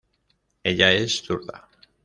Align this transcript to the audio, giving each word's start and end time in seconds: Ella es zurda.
Ella 0.63 0.89
es 0.93 1.21
zurda. 1.27 1.65